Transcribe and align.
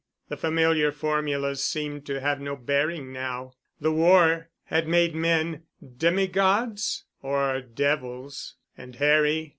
The 0.29 0.35
familiar 0.37 0.91
formulas 0.91 1.63
seemed 1.63 2.07
to 2.07 2.19
have 2.21 2.41
no 2.41 2.55
bearing 2.55 3.13
now. 3.13 3.53
The 3.79 3.91
war 3.91 4.49
had 4.63 4.87
made 4.87 5.13
men 5.13 5.65
demi 5.95 6.25
gods 6.25 7.05
or 7.21 7.61
devils 7.61 8.55
and 8.75 8.95
Harry.... 8.95 9.49